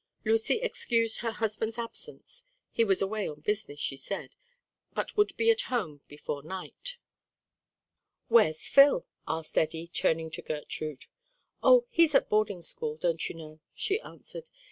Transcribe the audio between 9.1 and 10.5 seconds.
asked Eddie, turning to